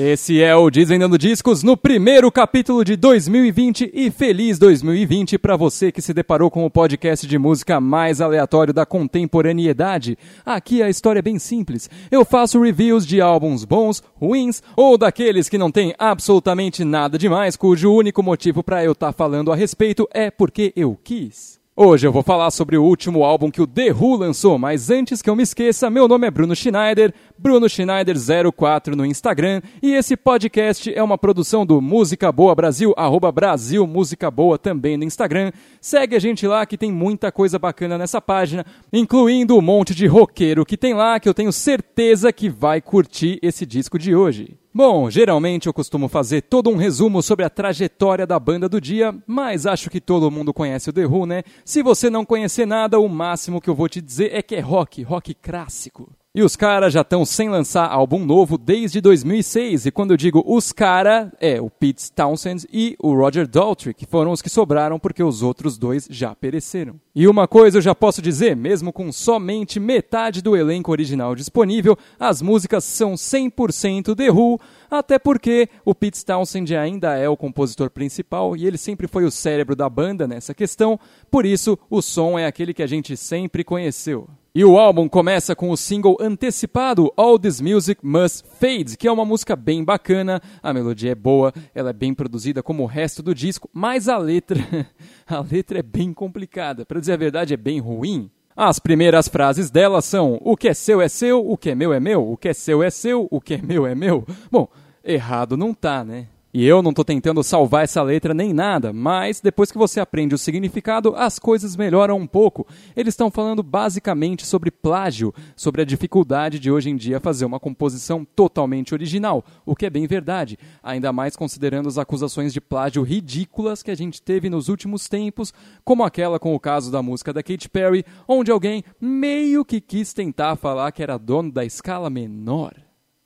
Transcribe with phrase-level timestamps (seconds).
[0.00, 5.90] Esse é o Desvendando Discos no primeiro capítulo de 2020 e feliz 2020 para você
[5.90, 10.16] que se deparou com o podcast de música mais aleatório da contemporaneidade.
[10.46, 11.90] Aqui a história é bem simples.
[12.12, 17.56] Eu faço reviews de álbuns bons, ruins ou daqueles que não tem absolutamente nada demais,
[17.56, 21.57] cujo único motivo para eu estar tá falando a respeito é porque eu quis.
[21.80, 25.22] Hoje eu vou falar sobre o último álbum que o The Who lançou, mas antes
[25.22, 30.16] que eu me esqueça, meu nome é Bruno Schneider, Bruno Schneider04 no Instagram, e esse
[30.16, 35.52] podcast é uma produção do Música Boa Brasil, arroba Brasil Música Boa também no Instagram.
[35.80, 40.08] Segue a gente lá que tem muita coisa bacana nessa página, incluindo um monte de
[40.08, 44.56] roqueiro que tem lá, que eu tenho certeza que vai curtir esse disco de hoje.
[44.78, 49.12] Bom, geralmente eu costumo fazer todo um resumo sobre a trajetória da banda do dia,
[49.26, 51.42] mas acho que todo mundo conhece o The Who, né?
[51.64, 54.60] Se você não conhecer nada, o máximo que eu vou te dizer é que é
[54.60, 56.08] rock, rock clássico.
[56.34, 59.86] E os caras já estão sem lançar álbum novo desde 2006.
[59.86, 64.04] E quando eu digo os caras, é o Pete Townsend e o Roger Daltrey, que
[64.04, 67.00] foram os que sobraram porque os outros dois já pereceram.
[67.14, 71.96] E uma coisa eu já posso dizer, mesmo com somente metade do elenco original disponível,
[72.20, 77.88] as músicas são 100% The Who, até porque o Pete Townsend ainda é o compositor
[77.88, 82.38] principal e ele sempre foi o cérebro da banda nessa questão, por isso o som
[82.38, 84.28] é aquele que a gente sempre conheceu.
[84.58, 89.12] E o álbum começa com o single antecipado All This Music Must Fade, que é
[89.12, 93.22] uma música bem bacana, a melodia é boa, ela é bem produzida como o resto
[93.22, 94.58] do disco, mas a letra,
[95.28, 98.28] a letra é bem complicada, para dizer a verdade é bem ruim.
[98.56, 101.92] As primeiras frases dela são: o que é seu é seu, o que é meu
[101.92, 104.26] é meu, o que é seu é seu, o que é meu é meu.
[104.50, 104.66] Bom,
[105.04, 106.26] errado não tá, né?
[106.52, 110.34] E eu não estou tentando salvar essa letra nem nada, mas depois que você aprende
[110.34, 112.66] o significado, as coisas melhoram um pouco.
[112.96, 117.60] Eles estão falando basicamente sobre plágio, sobre a dificuldade de hoje em dia fazer uma
[117.60, 123.02] composição totalmente original, o que é bem verdade, ainda mais considerando as acusações de plágio
[123.02, 125.52] ridículas que a gente teve nos últimos tempos,
[125.84, 130.14] como aquela com o caso da música da Katy Perry, onde alguém meio que quis
[130.14, 132.72] tentar falar que era dono da escala menor.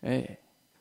[0.00, 0.37] É.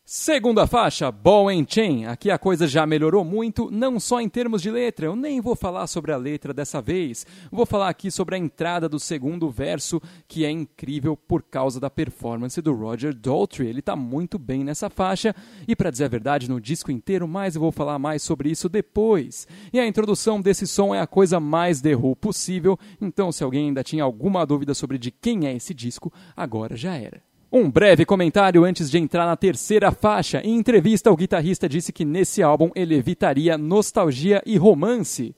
[0.10, 2.06] Segunda faixa, Ball and Chain.
[2.06, 5.08] Aqui a coisa já melhorou muito, não só em termos de letra.
[5.08, 7.26] Eu nem vou falar sobre a letra dessa vez.
[7.52, 11.90] Vou falar aqui sobre a entrada do segundo verso, que é incrível por causa da
[11.90, 13.68] performance do Roger Daltrey.
[13.68, 15.36] Ele está muito bem nessa faixa
[15.68, 18.70] e para dizer a verdade, no disco inteiro, mas eu vou falar mais sobre isso
[18.70, 19.46] depois.
[19.74, 23.84] E a introdução desse som é a coisa mais The possível, então se alguém ainda
[23.84, 27.28] tinha alguma dúvida sobre de quem é esse disco, agora já era.
[27.60, 30.40] Um breve comentário antes de entrar na terceira faixa.
[30.44, 35.36] Em entrevista, o guitarrista disse que nesse álbum ele evitaria nostalgia e romance.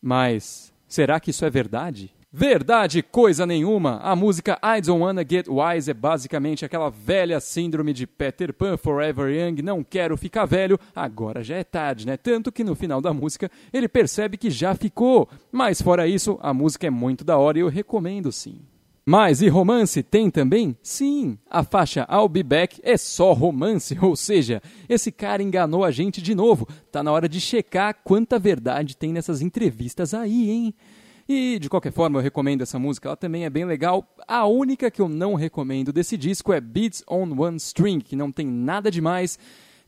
[0.00, 2.10] Mas será que isso é verdade?
[2.30, 3.96] Verdade, coisa nenhuma.
[4.02, 8.76] A música I Don't Wanna Get Wise é basicamente aquela velha síndrome de Peter Pan
[8.76, 12.18] Forever Young, não quero ficar velho, agora já é tarde, né?
[12.18, 15.26] Tanto que no final da música ele percebe que já ficou.
[15.50, 18.60] Mas fora isso, a música é muito da hora e eu recomendo sim.
[19.04, 20.76] Mas e romance tem também?
[20.80, 25.90] Sim, a faixa I'll Be Back é só romance, ou seja, esse cara enganou a
[25.90, 26.68] gente de novo.
[26.90, 30.74] Tá na hora de checar quanta verdade tem nessas entrevistas aí, hein?
[31.28, 34.06] E de qualquer forma, eu recomendo essa música, ela também é bem legal.
[34.28, 38.30] A única que eu não recomendo desse disco é Beats on One String, que não
[38.30, 39.38] tem nada demais.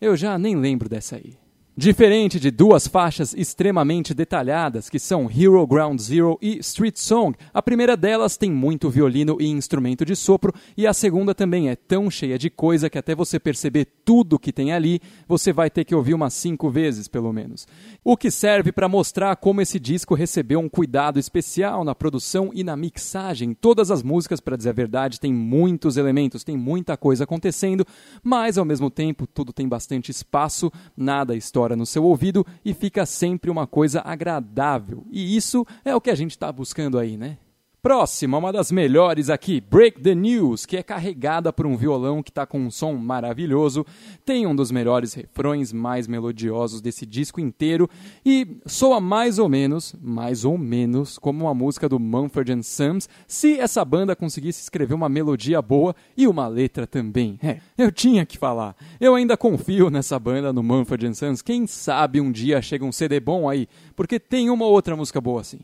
[0.00, 1.44] Eu já nem lembro dessa aí.
[1.76, 7.60] Diferente de duas faixas extremamente detalhadas, que são Hero Ground Zero e Street Song, a
[7.60, 12.08] primeira delas tem muito violino e instrumento de sopro, e a segunda também é tão
[12.08, 15.96] cheia de coisa que até você perceber tudo que tem ali, você vai ter que
[15.96, 17.66] ouvir umas cinco vezes, pelo menos.
[18.04, 22.62] O que serve para mostrar como esse disco recebeu um cuidado especial na produção e
[22.62, 23.52] na mixagem.
[23.52, 27.84] Todas as músicas, para dizer a verdade, tem muitos elementos, tem muita coisa acontecendo,
[28.22, 33.06] mas ao mesmo tempo tudo tem bastante espaço, nada história no seu ouvido e fica
[33.06, 35.04] sempre uma coisa agradável.
[35.10, 37.38] E isso é o que a gente está buscando aí, né?
[37.84, 42.30] Próxima, uma das melhores aqui, Break the News, que é carregada por um violão que
[42.30, 43.84] está com um som maravilhoso,
[44.25, 47.86] tem um dos melhores refrões mais melodiosos desse disco inteiro
[48.25, 53.60] e soa mais ou menos, mais ou menos, como uma música do Mumford Sons, se
[53.60, 57.38] essa banda conseguisse escrever uma melodia boa e uma letra também.
[57.42, 58.75] É, eu tinha que falar.
[58.98, 61.42] Eu ainda confio nessa banda no Mumford Sons.
[61.42, 65.42] Quem sabe um dia chega um CD bom aí, porque tem uma outra música boa
[65.42, 65.60] assim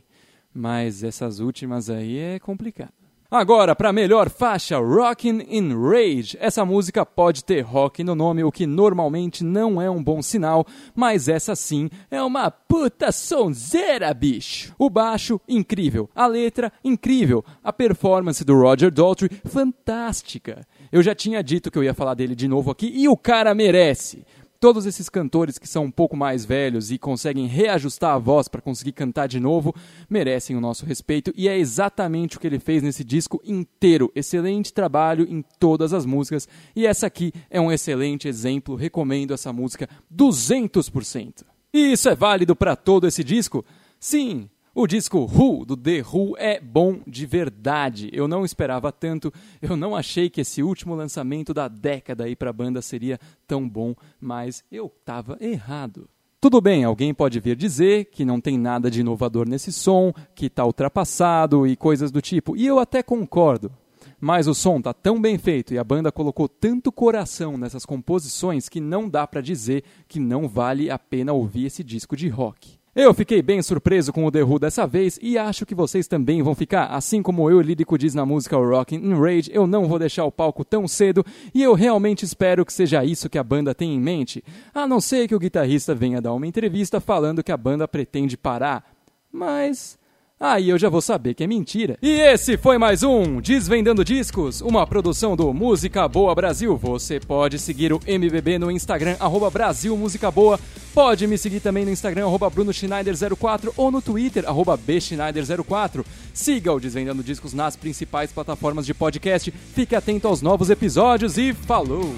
[0.55, 3.00] mas essas últimas aí é complicado.
[3.32, 6.37] Agora, para melhor faixa, Rockin' in Rage.
[6.41, 10.67] Essa música pode ter rock no nome, o que normalmente não é um bom sinal,
[10.97, 14.75] mas essa sim é uma puta sonzeira, bicho.
[14.76, 16.11] O baixo, incrível.
[16.12, 17.44] A letra, incrível.
[17.62, 20.67] A performance do Roger Daltrey, fantástica.
[20.91, 23.55] Eu já tinha dito que eu ia falar dele de novo aqui e o cara
[23.55, 24.25] merece.
[24.61, 28.61] Todos esses cantores que são um pouco mais velhos e conseguem reajustar a voz para
[28.61, 29.75] conseguir cantar de novo
[30.07, 34.12] merecem o nosso respeito e é exatamente o que ele fez nesse disco inteiro.
[34.15, 36.47] Excelente trabalho em todas as músicas
[36.77, 38.77] e essa aqui é um excelente exemplo.
[38.77, 41.43] Recomendo essa música 200%.
[41.73, 43.65] E isso é válido para todo esse disco?
[43.99, 48.08] Sim, o disco Who, do The Who, é bom de verdade.
[48.12, 52.50] Eu não esperava tanto, eu não achei que esse último lançamento da década aí para
[52.50, 56.08] a banda seria tão bom, mas eu estava errado.
[56.40, 60.46] Tudo bem, alguém pode vir dizer que não tem nada de inovador nesse som, que
[60.46, 63.70] está ultrapassado e coisas do tipo, e eu até concordo.
[64.19, 68.69] Mas o som tá tão bem feito e a banda colocou tanto coração nessas composições
[68.69, 72.80] que não dá para dizer que não vale a pena ouvir esse disco de rock.
[72.92, 76.42] Eu fiquei bem surpreso com o The Who dessa vez e acho que vocês também
[76.42, 79.96] vão ficar, assim como eu, lírico diz na música Rockin' in Rage, eu não vou
[79.96, 83.72] deixar o palco tão cedo e eu realmente espero que seja isso que a banda
[83.72, 84.42] tem em mente,
[84.75, 88.37] a não ser que o guitarrista venha dar uma entrevista falando que a banda pretende
[88.37, 88.84] parar.
[89.31, 89.96] Mas
[90.42, 91.98] Aí eu já vou saber que é mentira.
[92.00, 96.78] E esse foi mais um Desvendando Discos, uma produção do Música Boa Brasil.
[96.78, 100.58] Você pode seguir o MBB no Instagram, arroba Brasil Música Boa.
[100.94, 106.06] Pode me seguir também no Instagram, arroba Bruno Schneider04 ou no Twitter, arroba Bschneider04.
[106.32, 109.50] Siga o Desvendando Discos nas principais plataformas de podcast.
[109.50, 112.14] Fique atento aos novos episódios e falou!